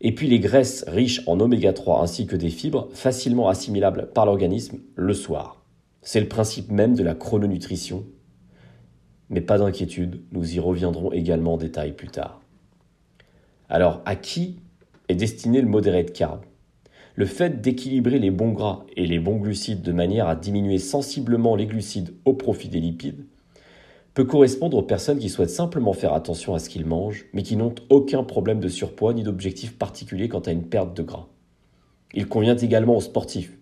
et 0.00 0.14
puis 0.14 0.26
les 0.26 0.40
graisses 0.40 0.84
riches 0.88 1.22
en 1.26 1.38
oméga 1.40 1.72
3 1.72 2.02
ainsi 2.02 2.26
que 2.26 2.36
des 2.36 2.50
fibres 2.50 2.88
facilement 2.92 3.48
assimilables 3.48 4.10
par 4.14 4.26
l'organisme 4.26 4.78
le 4.94 5.14
soir. 5.14 5.57
C'est 6.02 6.20
le 6.20 6.28
principe 6.28 6.70
même 6.70 6.94
de 6.94 7.02
la 7.02 7.14
chrononutrition. 7.14 8.04
Mais 9.30 9.40
pas 9.40 9.58
d'inquiétude, 9.58 10.22
nous 10.32 10.54
y 10.54 10.58
reviendrons 10.58 11.12
également 11.12 11.54
en 11.54 11.58
détail 11.58 11.92
plus 11.92 12.08
tard. 12.08 12.40
Alors, 13.68 14.00
à 14.06 14.16
qui 14.16 14.60
est 15.08 15.14
destiné 15.14 15.60
le 15.60 15.68
modéré 15.68 16.04
de 16.04 16.10
carb 16.10 16.40
Le 17.14 17.26
fait 17.26 17.60
d'équilibrer 17.60 18.18
les 18.18 18.30
bons 18.30 18.52
gras 18.52 18.84
et 18.96 19.06
les 19.06 19.18
bons 19.18 19.36
glucides 19.36 19.82
de 19.82 19.92
manière 19.92 20.28
à 20.28 20.36
diminuer 20.36 20.78
sensiblement 20.78 21.56
les 21.56 21.66
glucides 21.66 22.14
au 22.24 22.32
profit 22.32 22.68
des 22.68 22.80
lipides 22.80 23.26
peut 24.14 24.24
correspondre 24.24 24.76
aux 24.76 24.82
personnes 24.82 25.20
qui 25.20 25.28
souhaitent 25.28 25.48
simplement 25.48 25.92
faire 25.92 26.12
attention 26.12 26.54
à 26.54 26.58
ce 26.58 26.68
qu'ils 26.68 26.86
mangent, 26.86 27.26
mais 27.32 27.44
qui 27.44 27.54
n'ont 27.54 27.74
aucun 27.88 28.24
problème 28.24 28.58
de 28.58 28.68
surpoids 28.68 29.14
ni 29.14 29.22
d'objectif 29.22 29.78
particulier 29.78 30.28
quant 30.28 30.40
à 30.40 30.50
une 30.50 30.64
perte 30.64 30.96
de 30.96 31.04
gras. 31.04 31.28
Il 32.14 32.26
convient 32.26 32.56
également 32.56 32.96
aux 32.96 33.00
sportifs, 33.00 33.57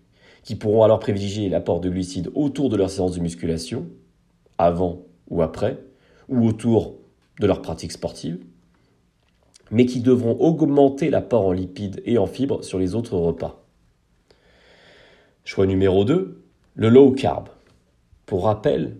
qui 0.46 0.54
pourront 0.54 0.84
alors 0.84 1.00
privilégier 1.00 1.48
l'apport 1.48 1.80
de 1.80 1.90
glucides 1.90 2.30
autour 2.34 2.70
de 2.70 2.76
leur 2.76 2.88
séance 2.88 3.16
de 3.16 3.20
musculation, 3.20 3.88
avant 4.58 5.02
ou 5.28 5.42
après, 5.42 5.82
ou 6.28 6.46
autour 6.46 6.94
de 7.40 7.48
leur 7.48 7.60
pratique 7.60 7.90
sportive, 7.90 8.38
mais 9.72 9.86
qui 9.86 10.00
devront 10.00 10.38
augmenter 10.38 11.10
l'apport 11.10 11.46
en 11.46 11.52
lipides 11.52 12.00
et 12.04 12.16
en 12.16 12.26
fibres 12.26 12.62
sur 12.62 12.78
les 12.78 12.94
autres 12.94 13.16
repas. 13.16 13.66
Choix 15.44 15.66
numéro 15.66 16.04
2, 16.04 16.44
le 16.74 16.88
low 16.88 17.10
carb. 17.10 17.48
Pour 18.24 18.44
rappel, 18.44 18.96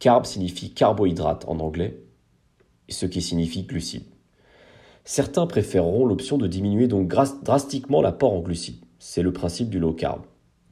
Carb 0.00 0.26
signifie 0.26 0.74
carbohydrate 0.74 1.44
en 1.46 1.60
anglais, 1.60 2.02
ce 2.88 3.06
qui 3.06 3.22
signifie 3.22 3.62
glucides. 3.62 4.02
Certains 5.04 5.46
préféreront 5.46 6.06
l'option 6.06 6.38
de 6.38 6.48
diminuer 6.48 6.88
donc 6.88 7.06
drastiquement 7.06 8.02
l'apport 8.02 8.32
en 8.32 8.40
glucides. 8.40 8.84
C'est 8.98 9.22
le 9.22 9.32
principe 9.32 9.70
du 9.70 9.78
low 9.78 9.92
carb. 9.92 10.22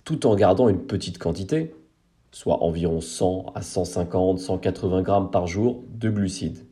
Tout 0.04 0.26
en 0.26 0.34
gardant 0.34 0.68
une 0.68 0.86
petite 0.86 1.18
quantité, 1.18 1.74
soit 2.32 2.62
environ 2.62 3.00
100 3.00 3.52
à 3.54 3.62
150, 3.62 4.38
180 4.38 5.02
grammes 5.02 5.30
par 5.30 5.46
jour 5.46 5.84
de 5.92 6.10
glucides. 6.10 6.66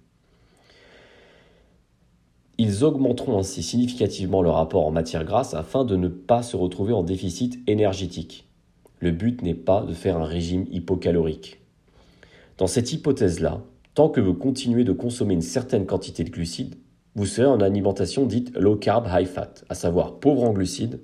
Ils 2.61 2.83
augmenteront 2.83 3.39
ainsi 3.39 3.63
significativement 3.63 4.43
leur 4.43 4.57
apport 4.57 4.85
en 4.85 4.91
matière 4.91 5.25
grasse 5.25 5.55
afin 5.55 5.85
de 5.85 5.95
ne 5.95 6.09
pas 6.09 6.43
se 6.43 6.57
retrouver 6.57 6.93
en 6.93 7.05
déficit 7.05 7.61
énergétique. 7.69 8.49
Le 8.99 9.13
but 9.13 9.43
n'est 9.43 9.55
pas 9.55 9.83
de 9.83 9.95
faire 9.95 10.17
un 10.17 10.25
régime 10.25 10.67
hypocalorique. 10.73 11.61
Dans 12.57 12.67
cette 12.67 12.93
hypothèse-là, 12.93 13.63
tant 13.95 14.09
que 14.09 14.21
vous 14.21 14.35
continuez 14.35 14.83
de 14.83 14.93
consommer 14.93 15.35
une 15.35 15.43
certaine 15.43 15.87
quantité 15.87 16.25
de 16.25 16.31
glucides, 16.31 16.75
vous 17.15 17.27
serez 17.27 17.47
en 17.47 17.61
alimentation 17.61 18.27
dite 18.27 18.57
low 18.57 18.75
carb 18.75 19.09
high 19.09 19.27
fat, 19.27 19.55
à 19.69 19.75
savoir 19.75 20.19
pauvre 20.19 20.43
en 20.43 20.53
glucides 20.53 21.01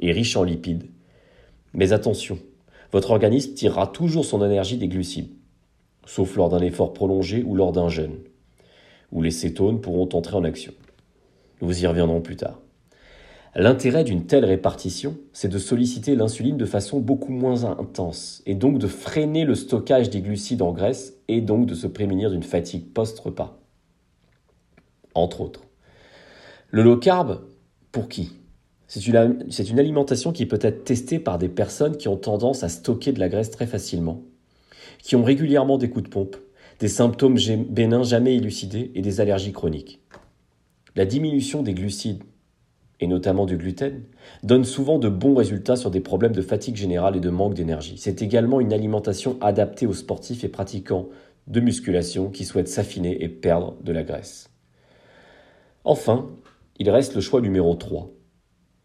et 0.00 0.12
riche 0.12 0.36
en 0.36 0.42
lipides. 0.42 0.84
Mais 1.74 1.92
attention, 1.92 2.38
votre 2.92 3.10
organisme 3.10 3.54
tirera 3.54 3.88
toujours 3.88 4.24
son 4.24 4.44
énergie 4.44 4.78
des 4.78 4.88
glucides, 4.88 5.32
sauf 6.06 6.36
lors 6.36 6.48
d'un 6.48 6.60
effort 6.60 6.92
prolongé 6.92 7.42
ou 7.42 7.56
lors 7.56 7.72
d'un 7.72 7.88
jeûne, 7.88 8.18
où 9.10 9.20
les 9.20 9.32
cétones 9.32 9.80
pourront 9.80 10.08
entrer 10.12 10.36
en 10.36 10.44
action. 10.44 10.72
Nous 11.60 11.82
y 11.82 11.86
reviendrons 11.86 12.20
plus 12.20 12.36
tard. 12.36 12.60
L'intérêt 13.56 14.02
d'une 14.02 14.26
telle 14.26 14.44
répartition, 14.44 15.16
c'est 15.32 15.48
de 15.48 15.58
solliciter 15.58 16.16
l'insuline 16.16 16.56
de 16.56 16.64
façon 16.64 17.00
beaucoup 17.00 17.32
moins 17.32 17.64
intense, 17.64 18.42
et 18.46 18.54
donc 18.54 18.78
de 18.78 18.88
freiner 18.88 19.44
le 19.44 19.54
stockage 19.54 20.10
des 20.10 20.20
glucides 20.20 20.62
en 20.62 20.72
graisse, 20.72 21.14
et 21.28 21.40
donc 21.40 21.66
de 21.66 21.74
se 21.74 21.86
prémunir 21.86 22.30
d'une 22.30 22.42
fatigue 22.42 22.92
post-repas. 22.92 23.58
Entre 25.14 25.40
autres. 25.40 25.62
Le 26.70 26.82
low 26.82 26.96
carb, 26.96 27.42
pour 27.92 28.08
qui? 28.08 28.32
C'est 28.94 29.70
une, 29.70 29.78
alimentation 29.78 30.32
qui 30.32 30.46
peut 30.46 30.58
être 30.60 30.84
testée 30.84 31.18
par 31.18 31.38
des 31.38 31.48
personnes 31.48 31.96
qui 31.96 32.08
ont 32.08 32.16
tendance 32.16 32.62
à 32.62 32.68
stocker 32.68 33.12
de 33.12 33.20
la 33.20 33.28
graisse 33.28 33.50
très 33.50 33.66
facilement, 33.66 34.22
qui 35.02 35.16
ont 35.16 35.24
régulièrement 35.24 35.78
des 35.78 35.90
coups 35.90 36.04
de 36.04 36.10
pompe, 36.10 36.36
des 36.78 36.88
symptômes 36.88 37.38
bénins 37.68 38.04
jamais 38.04 38.36
élucidés 38.36 38.92
et 38.94 39.02
des 39.02 39.20
allergies 39.20 39.52
chroniques. 39.52 40.00
La 40.96 41.06
diminution 41.06 41.62
des 41.62 41.74
glucides 41.74 42.22
et 43.00 43.06
notamment 43.06 43.46
du 43.46 43.56
gluten, 43.56 44.02
donne 44.42 44.64
souvent 44.64 44.98
de 44.98 45.08
bons 45.08 45.34
résultats 45.34 45.76
sur 45.76 45.90
des 45.90 46.00
problèmes 46.00 46.32
de 46.32 46.42
fatigue 46.42 46.76
générale 46.76 47.16
et 47.16 47.20
de 47.20 47.30
manque 47.30 47.54
d'énergie. 47.54 47.96
C'est 47.98 48.22
également 48.22 48.60
une 48.60 48.72
alimentation 48.72 49.36
adaptée 49.40 49.86
aux 49.86 49.94
sportifs 49.94 50.44
et 50.44 50.48
pratiquants 50.48 51.08
de 51.46 51.60
musculation 51.60 52.30
qui 52.30 52.44
souhaitent 52.44 52.68
s'affiner 52.68 53.22
et 53.22 53.28
perdre 53.28 53.76
de 53.82 53.92
la 53.92 54.04
graisse. 54.04 54.48
Enfin, 55.84 56.30
il 56.78 56.88
reste 56.88 57.14
le 57.14 57.20
choix 57.20 57.40
numéro 57.40 57.74
3, 57.74 58.10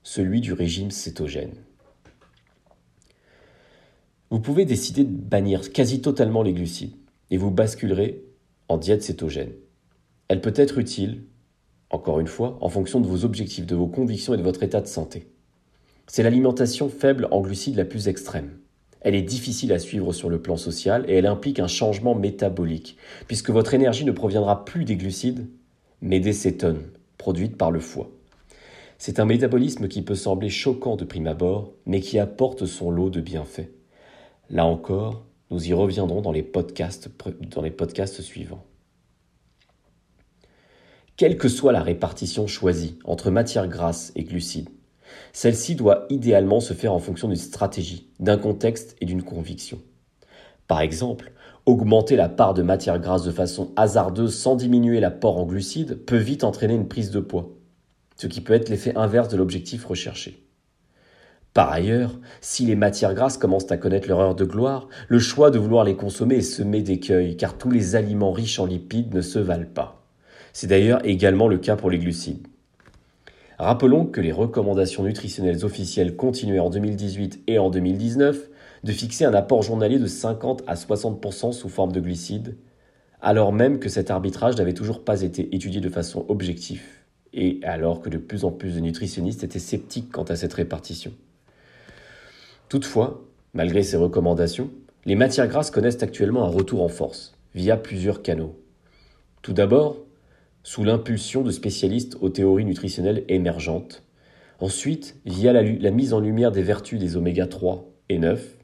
celui 0.03 0.41
du 0.41 0.53
régime 0.53 0.91
cétogène. 0.91 1.53
Vous 4.29 4.39
pouvez 4.39 4.65
décider 4.65 5.03
de 5.03 5.09
bannir 5.09 5.71
quasi 5.71 6.01
totalement 6.01 6.43
les 6.43 6.53
glucides 6.53 6.95
et 7.31 7.37
vous 7.37 7.51
basculerez 7.51 8.23
en 8.67 8.77
diète 8.77 9.03
cétogène. 9.03 9.51
Elle 10.27 10.41
peut 10.41 10.53
être 10.55 10.77
utile 10.77 11.23
encore 11.89 12.19
une 12.19 12.27
fois, 12.27 12.57
en 12.61 12.69
fonction 12.69 13.01
de 13.01 13.07
vos 13.07 13.25
objectifs, 13.25 13.65
de 13.65 13.75
vos 13.75 13.87
convictions 13.87 14.33
et 14.33 14.37
de 14.37 14.43
votre 14.43 14.63
état 14.63 14.81
de 14.81 14.87
santé. 14.87 15.27
C'est 16.07 16.23
l'alimentation 16.23 16.89
faible 16.89 17.27
en 17.31 17.41
glucides 17.41 17.75
la 17.75 17.85
plus 17.85 18.07
extrême. 18.07 18.51
Elle 19.01 19.15
est 19.15 19.21
difficile 19.21 19.71
à 19.73 19.79
suivre 19.79 20.11
sur 20.13 20.29
le 20.29 20.41
plan 20.41 20.57
social 20.57 21.05
et 21.07 21.13
elle 21.13 21.25
implique 21.25 21.59
un 21.59 21.67
changement 21.67 22.15
métabolique, 22.15 22.97
puisque 23.27 23.49
votre 23.49 23.73
énergie 23.73 24.05
ne 24.05 24.11
proviendra 24.11 24.65
plus 24.65 24.85
des 24.85 24.97
glucides, 24.97 25.47
mais 26.01 26.19
des 26.19 26.33
cétones, 26.33 26.83
produites 27.17 27.57
par 27.57 27.71
le 27.71 27.79
foie. 27.79 28.11
C'est 29.01 29.21
un 29.21 29.25
métabolisme 29.25 29.87
qui 29.87 30.01
peut 30.01 30.13
sembler 30.13 30.49
choquant 30.49 30.97
de 30.97 31.05
prime 31.05 31.27
abord, 31.27 31.71
mais 31.85 32.01
qui 32.01 32.19
apporte 32.19 32.65
son 32.65 32.91
lot 32.91 33.09
de 33.09 33.21
bienfaits. 33.21 33.71
Là 34.49 34.65
encore, 34.65 35.23
nous 35.51 35.69
y 35.69 35.73
reviendrons 35.73 36.19
dans 36.19 36.33
les 36.33 36.43
podcasts, 36.43 37.09
suivants. 38.21 38.65
Quelle 41.15 41.37
que 41.37 41.47
soit 41.47 41.71
la 41.71 41.81
répartition 41.81 42.45
choisie 42.45 42.99
entre 43.05 43.31
matière 43.31 43.69
grasse 43.69 44.11
et 44.17 44.25
glucides, 44.25 44.69
celle-ci 45.31 45.75
doit 45.75 46.05
idéalement 46.09 46.59
se 46.59 46.73
faire 46.73 46.93
en 46.93 46.99
fonction 46.99 47.29
d'une 47.29 47.37
stratégie, 47.37 48.11
d'un 48.19 48.37
contexte 48.37 48.97
et 48.99 49.05
d'une 49.05 49.23
conviction. 49.23 49.79
Par 50.67 50.81
exemple, 50.81 51.31
augmenter 51.65 52.17
la 52.17 52.27
part 52.27 52.53
de 52.53 52.63
matière 52.63 52.99
grasse 52.99 53.23
de 53.23 53.31
façon 53.31 53.71
hasardeuse 53.77 54.37
sans 54.37 54.57
diminuer 54.57 54.99
l'apport 54.99 55.37
en 55.37 55.45
glucides 55.45 56.03
peut 56.05 56.17
vite 56.17 56.43
entraîner 56.43 56.75
une 56.75 56.89
prise 56.89 57.11
de 57.11 57.21
poids, 57.21 57.58
ce 58.19 58.27
qui 58.27 58.41
peut 58.41 58.53
être 58.53 58.67
l'effet 58.67 58.91
inverse 58.97 59.29
de 59.29 59.37
l'objectif 59.37 59.85
recherché. 59.85 60.43
Par 61.53 61.71
ailleurs, 61.71 62.19
si 62.41 62.65
les 62.65 62.75
matières 62.75 63.13
grasses 63.13 63.37
commencent 63.37 63.71
à 63.71 63.77
connaître 63.77 64.09
leur 64.09 64.19
heure 64.19 64.35
de 64.35 64.43
gloire, 64.43 64.89
le 65.07 65.19
choix 65.19 65.51
de 65.51 65.57
vouloir 65.57 65.85
les 65.85 65.95
consommer 65.95 66.35
est 66.35 66.41
semé 66.41 66.81
d'écueils, 66.81 67.37
car 67.37 67.57
tous 67.57 67.71
les 67.71 67.95
aliments 67.95 68.33
riches 68.33 68.59
en 68.59 68.65
lipides 68.65 69.13
ne 69.13 69.21
se 69.21 69.39
valent 69.39 69.71
pas. 69.73 70.05
C'est 70.51 70.67
d'ailleurs 70.67 70.99
également 71.05 71.47
le 71.47 71.59
cas 71.59 71.77
pour 71.77 71.89
les 71.89 71.97
glucides. 71.97 72.45
Rappelons 73.57 74.05
que 74.05 74.19
les 74.19 74.33
recommandations 74.33 75.03
nutritionnelles 75.03 75.63
officielles 75.63 76.17
continuaient 76.17 76.59
en 76.59 76.69
2018 76.69 77.43
et 77.47 77.57
en 77.57 77.69
2019 77.69 78.49
de 78.83 78.91
fixer 78.91 79.23
un 79.23 79.33
apport 79.33 79.61
journalier 79.61 79.97
de 79.97 80.07
50 80.07 80.63
à 80.67 80.75
60% 80.75 81.53
sous 81.53 81.69
forme 81.69 81.93
de 81.93 82.01
glucides, 82.01 82.57
alors 83.21 83.53
même 83.53 83.79
que 83.79 83.87
cet 83.87 84.11
arbitrage 84.11 84.57
n'avait 84.57 84.73
toujours 84.73 85.05
pas 85.05 85.21
été 85.21 85.55
étudié 85.55 85.79
de 85.79 85.89
façon 85.89 86.25
objective, 86.27 86.98
et 87.33 87.59
alors 87.63 88.01
que 88.01 88.09
de 88.09 88.17
plus 88.17 88.45
en 88.45 88.51
plus 88.51 88.75
de 88.75 88.79
nutritionnistes 88.79 89.43
étaient 89.43 89.59
sceptiques 89.59 90.11
quant 90.11 90.23
à 90.23 90.35
cette 90.35 90.53
répartition. 90.53 91.13
Toutefois, 92.69 93.23
malgré 93.53 93.83
ces 93.83 93.97
recommandations, 93.97 94.69
les 95.05 95.15
matières 95.15 95.47
grasses 95.47 95.71
connaissent 95.71 96.03
actuellement 96.03 96.43
un 96.43 96.49
retour 96.49 96.83
en 96.83 96.87
force, 96.87 97.33
via 97.55 97.77
plusieurs 97.77 98.21
canaux. 98.21 98.55
Tout 99.41 99.53
d'abord, 99.53 99.97
sous 100.63 100.83
l'impulsion 100.83 101.41
de 101.41 101.51
spécialistes 101.51 102.17
aux 102.21 102.29
théories 102.29 102.65
nutritionnelles 102.65 103.23
émergentes. 103.27 104.03
Ensuite, 104.59 105.15
via 105.25 105.53
la, 105.53 105.91
mise 105.91 106.13
en 106.13 106.19
lumière 106.19 106.51
des 106.51 106.61
vertus 106.61 106.99
des 106.99 107.15
oméga 107.15 107.47
3 107.47 107.89
et 108.09 108.19
9, 108.19 108.57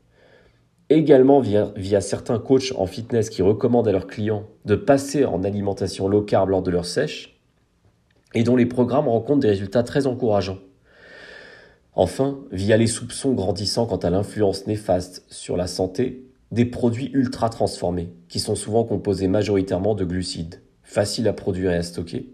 également 0.89 1.39
via, 1.39 1.71
via, 1.77 2.01
certains 2.01 2.37
coachs 2.37 2.73
en 2.75 2.85
fitness 2.85 3.29
qui 3.29 3.41
recommandent 3.41 3.87
à 3.87 3.91
leurs 3.91 4.07
clients 4.07 4.45
de 4.65 4.75
passer 4.75 5.25
en 5.25 5.43
alimentation 5.43 6.07
low 6.07 6.21
carb 6.21 6.49
lors 6.49 6.61
de 6.61 6.69
leur 6.69 6.85
sèche 6.85 7.34
et 8.35 8.43
dont 8.43 8.55
les 8.55 8.65
programmes 8.65 9.07
rencontrent 9.07 9.39
des 9.39 9.49
résultats 9.49 9.83
très 9.83 10.05
encourageants. 10.05 10.59
Enfin, 11.93 12.39
via 12.51 12.75
les 12.75 12.87
soupçons 12.87 13.33
grandissants 13.33 13.85
quant 13.85 13.95
à 13.97 14.09
l'influence 14.09 14.67
néfaste 14.67 15.23
sur 15.29 15.55
la 15.55 15.65
santé 15.65 16.25
des 16.51 16.65
produits 16.65 17.09
ultra 17.13 17.49
transformés, 17.49 18.13
qui 18.27 18.39
sont 18.39 18.55
souvent 18.55 18.83
composés 18.83 19.29
majoritairement 19.29 19.95
de 19.95 20.05
glucides, 20.05 20.61
faciles 20.83 21.27
à 21.27 21.33
produire 21.33 21.71
et 21.71 21.77
à 21.77 21.83
stocker, 21.83 22.29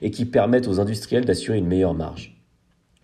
et 0.00 0.10
qui 0.10 0.24
permettent 0.24 0.66
aux 0.66 0.80
industriels 0.80 1.26
d'assurer 1.26 1.58
une 1.58 1.66
meilleure 1.66 1.94
marge. 1.94 2.42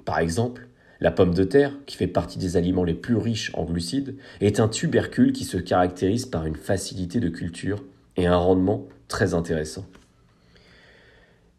Par 0.05 0.19
exemple, 0.19 0.69
la 1.01 1.11
pomme 1.11 1.35
de 1.35 1.45
terre, 1.45 1.75
qui 1.87 1.97
fait 1.97 2.09
partie 2.09 2.39
des 2.39 2.57
aliments 2.57 2.85
les 2.85 2.95
plus 2.95 3.17
riches 3.17 3.53
en 3.55 3.65
glucides, 3.65 4.17
est 4.41 4.59
un 4.59 4.69
tubercule 4.69 5.33
qui 5.33 5.45
se 5.45 5.59
caractérise 5.59 6.27
par 6.27 6.47
une 6.47 6.57
facilité 6.57 7.21
de 7.21 7.29
culture 7.29 7.85
et 8.17 8.27
un 8.27 8.37
rendement 8.37 8.87
très 9.07 9.35
intéressant. 9.35 9.85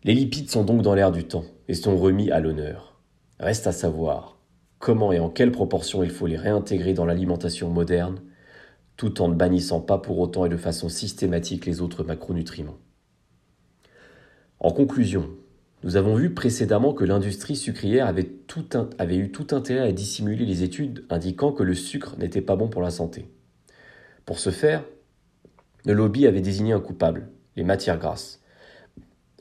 Les 0.06 0.14
lipides 0.14 0.50
sont 0.50 0.64
donc 0.64 0.82
dans 0.82 0.96
l'air 0.96 1.12
du 1.12 1.26
temps 1.26 1.44
et 1.68 1.74
sont 1.74 1.98
remis 1.98 2.32
à 2.32 2.40
l'honneur. 2.40 3.02
Reste 3.38 3.68
à 3.68 3.74
savoir 3.74 4.38
comment 4.80 5.12
et 5.12 5.20
en 5.20 5.30
quelle 5.30 5.52
proportion 5.52 6.04
il 6.04 6.10
faut 6.10 6.26
les 6.26 6.38
réintégrer 6.38 6.94
dans 6.94 7.06
l'alimentation 7.06 7.70
moderne, 7.70 8.22
tout 8.96 9.22
en 9.22 9.28
ne 9.28 9.36
bannissant 9.36 9.82
pas 9.82 9.98
pour 9.98 10.20
autant 10.20 10.46
et 10.46 10.50
de 10.50 10.56
façon 10.56 10.88
systématique 10.88 11.66
les 11.66 11.82
autres 11.82 12.06
macronutriments. 12.06 12.78
En 14.62 14.72
conclusion, 14.72 15.30
nous 15.84 15.98
avons 15.98 16.16
vu 16.16 16.34
précédemment 16.34 16.94
que 16.94 17.04
l'industrie 17.04 17.58
sucrière 17.58 18.08
avait, 18.08 18.30
avait, 18.98 19.18
eu 19.18 19.32
tout 19.32 19.48
intérêt 19.52 19.88
à 19.88 19.92
dissimuler 19.92 20.46
les 20.46 20.64
études 20.64 21.06
indiquant 21.10 21.52
que 21.52 21.64
le 21.64 21.74
sucre 21.74 22.18
n'était 22.18 22.42
pas 22.42 22.56
bon 22.56 22.70
pour 22.70 22.82
la 22.82 22.90
santé. 22.90 23.30
Pour 24.26 24.40
ce 24.40 24.50
faire, 24.50 24.84
le 25.86 25.94
lobby 25.94 26.26
avait 26.26 26.42
désigné 26.42 26.72
un 26.72 26.82
coupable, 26.82 27.30
les 27.58 27.64
matières 27.64 27.98
grasses, 27.98 28.39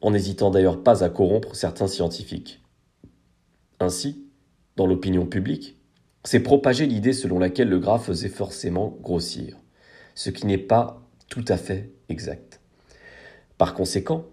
en 0.02 0.11
n'hésitant 0.11 0.50
d'ailleurs 0.50 0.83
pas 0.83 1.05
à 1.05 1.09
corrompre 1.09 1.55
certains 1.55 1.88
scientifiques. 1.88 2.62
Ainsi, 3.81 4.25
dans 4.76 4.87
l'opinion 4.87 5.26
publique, 5.26 5.76
s'est 6.25 6.40
propagée 6.40 6.87
l'idée 6.87 7.12
selon 7.12 7.38
laquelle 7.38 7.69
le 7.69 7.78
gras 7.78 7.99
faisait 7.99 8.28
forcément 8.28 8.97
grossir, 9.00 9.57
ce 10.14 10.31
qui 10.31 10.47
n'est 10.47 10.59
pas 10.59 11.02
tout 11.28 11.45
à 11.49 11.57
fait 11.57 11.93
exact. 12.09 12.61
Par 13.57 13.75
conséquent, 13.75 14.26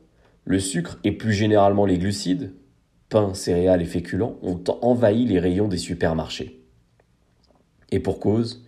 le 0.43 0.59
sucre 0.59 0.99
et 1.03 1.11
plus 1.11 1.33
généralement 1.33 1.85
les 1.85 1.97
glucides, 1.97 2.53
pain, 3.09 3.33
céréales 3.33 3.81
et 3.81 3.85
féculents, 3.85 4.37
ont 4.41 4.63
envahi 4.81 5.25
les 5.25 5.39
rayons 5.39 5.67
des 5.67 5.77
supermarchés. 5.77 6.61
Et 7.91 7.99
pour 7.99 8.19
cause, 8.19 8.65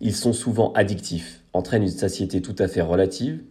ils 0.00 0.14
sont 0.14 0.32
souvent 0.32 0.72
addictifs, 0.72 1.42
entraînent 1.52 1.82
une 1.82 1.88
satiété 1.88 2.42
tout 2.42 2.56
à 2.58 2.68
fait 2.68 2.82
relative, 2.82 3.42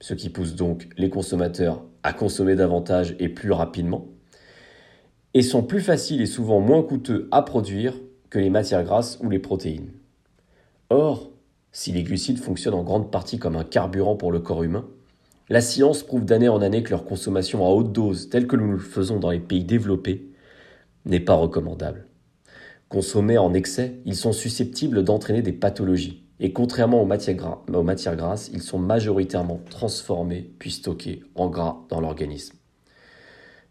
ce 0.00 0.14
qui 0.14 0.30
pousse 0.30 0.54
donc 0.54 0.88
les 0.96 1.10
consommateurs 1.10 1.84
à 2.02 2.12
consommer 2.12 2.56
davantage 2.56 3.16
et 3.18 3.28
plus 3.28 3.52
rapidement, 3.52 4.06
et 5.32 5.42
sont 5.42 5.62
plus 5.62 5.80
faciles 5.80 6.20
et 6.20 6.26
souvent 6.26 6.60
moins 6.60 6.82
coûteux 6.82 7.28
à 7.30 7.42
produire 7.42 7.94
que 8.30 8.38
les 8.38 8.50
matières 8.50 8.84
grasses 8.84 9.18
ou 9.22 9.30
les 9.30 9.38
protéines. 9.38 9.92
Or, 10.90 11.30
si 11.72 11.92
les 11.92 12.02
glucides 12.02 12.38
fonctionnent 12.38 12.74
en 12.74 12.84
grande 12.84 13.10
partie 13.10 13.38
comme 13.38 13.56
un 13.56 13.64
carburant 13.64 14.16
pour 14.16 14.30
le 14.30 14.40
corps 14.40 14.62
humain, 14.62 14.86
la 15.48 15.60
science 15.60 16.02
prouve 16.02 16.24
d'année 16.24 16.48
en 16.48 16.62
année 16.62 16.82
que 16.82 16.90
leur 16.90 17.04
consommation 17.04 17.66
à 17.66 17.70
haute 17.70 17.92
dose, 17.92 18.30
telle 18.30 18.46
que 18.46 18.56
nous 18.56 18.70
le 18.70 18.78
faisons 18.78 19.18
dans 19.18 19.30
les 19.30 19.40
pays 19.40 19.64
développés, 19.64 20.30
n'est 21.04 21.20
pas 21.20 21.34
recommandable. 21.34 22.06
Consommés 22.88 23.38
en 23.38 23.52
excès, 23.52 24.00
ils 24.04 24.16
sont 24.16 24.32
susceptibles 24.32 25.02
d'entraîner 25.04 25.42
des 25.42 25.52
pathologies, 25.52 26.23
et 26.40 26.52
contrairement 26.52 27.02
aux 27.02 27.06
matières, 27.06 28.16
grasses, 28.16 28.50
ils 28.52 28.62
sont 28.62 28.78
majoritairement 28.78 29.60
transformés 29.70 30.50
puis 30.58 30.70
stockés 30.70 31.22
en 31.34 31.48
gras 31.48 31.78
dans 31.88 32.00
l'organisme. 32.00 32.56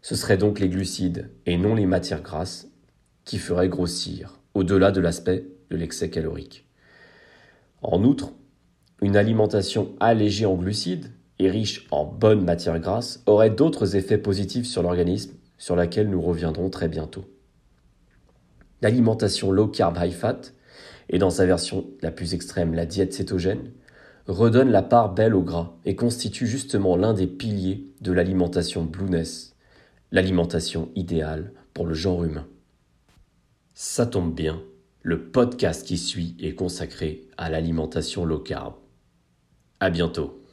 Ce 0.00 0.14
seraient 0.14 0.36
donc 0.38 0.60
les 0.60 0.68
glucides 0.68 1.30
et 1.46 1.56
non 1.56 1.74
les 1.74 1.86
matières 1.86 2.22
grasses 2.22 2.68
qui 3.24 3.38
feraient 3.38 3.68
grossir, 3.68 4.40
au-delà 4.54 4.90
de 4.90 5.00
l'aspect 5.00 5.46
de 5.70 5.76
l'excès 5.76 6.10
calorique. 6.10 6.66
En 7.82 8.02
outre, 8.04 8.32
une 9.02 9.16
alimentation 9.16 9.94
allégée 10.00 10.46
en 10.46 10.54
glucides 10.54 11.10
et 11.38 11.50
riche 11.50 11.86
en 11.90 12.04
bonnes 12.04 12.44
matières 12.44 12.80
grasses 12.80 13.22
aurait 13.26 13.50
d'autres 13.50 13.96
effets 13.96 14.18
positifs 14.18 14.66
sur 14.66 14.82
l'organisme 14.82 15.34
sur 15.58 15.76
lesquels 15.76 16.08
nous 16.08 16.20
reviendrons 16.20 16.70
très 16.70 16.88
bientôt. 16.88 17.24
L'alimentation 18.82 19.50
low 19.50 19.68
carb 19.68 19.98
high 19.98 20.12
fat, 20.12 20.40
et 21.08 21.18
dans 21.18 21.30
sa 21.30 21.46
version 21.46 21.86
la 22.02 22.10
plus 22.10 22.34
extrême 22.34 22.74
la 22.74 22.86
diète 22.86 23.12
cétogène, 23.12 23.70
redonne 24.26 24.70
la 24.70 24.82
part 24.82 25.12
belle 25.12 25.34
au 25.34 25.42
gras 25.42 25.76
et 25.84 25.96
constitue 25.96 26.46
justement 26.46 26.96
l'un 26.96 27.14
des 27.14 27.26
piliers 27.26 27.86
de 28.00 28.12
l'alimentation 28.12 28.84
blueness, 28.84 29.54
l'alimentation 30.12 30.90
idéale 30.94 31.52
pour 31.74 31.86
le 31.86 31.94
genre 31.94 32.24
humain. 32.24 32.46
Ça 33.74 34.06
tombe 34.06 34.34
bien, 34.34 34.62
le 35.02 35.30
podcast 35.30 35.86
qui 35.86 35.98
suit 35.98 36.36
est 36.40 36.54
consacré 36.54 37.28
à 37.36 37.50
l'alimentation 37.50 38.24
low 38.24 38.38
carb. 38.38 38.74
À 39.80 39.90
bientôt. 39.90 40.43